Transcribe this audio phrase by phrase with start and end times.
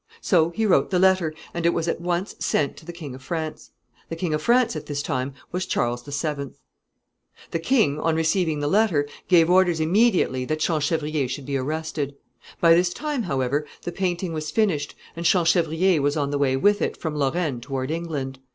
[0.19, 3.21] So he wrote the letter, and it was at once sent to the King of
[3.21, 3.69] France.
[4.09, 6.09] The King of France at this time was Charles VII.
[6.11, 11.45] [Sidenote: Champchevrier arrested.] The king, on receiving the letter, gave orders immediately that Champchevrier should
[11.45, 12.15] be arrested.
[12.59, 16.81] By this time, however, the painting was finished, and Champchevrier was on the way with
[16.81, 18.39] it from Lorraine toward England.